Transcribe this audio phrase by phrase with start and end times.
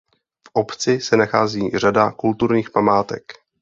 [0.47, 3.33] V obci se nachází řada kulturních památek.